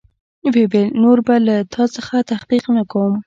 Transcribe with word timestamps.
ويې 0.51 0.65
ويل 0.71 0.89
نور 1.03 1.17
به 1.27 1.35
له 1.47 1.55
تا 1.73 1.83
څخه 1.95 2.15
تحقيق 2.31 2.63
نه 2.75 2.83
کوم. 2.91 3.13